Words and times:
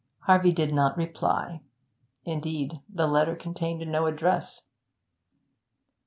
Harvey 0.21 0.51
did 0.51 0.73
not 0.73 0.97
reply; 0.97 1.61
indeed, 2.25 2.81
the 2.89 3.05
letter 3.05 3.35
contained 3.35 3.85
no 3.91 4.07
address. 4.07 4.63